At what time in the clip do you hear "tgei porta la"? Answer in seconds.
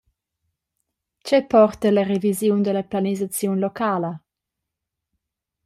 1.23-2.03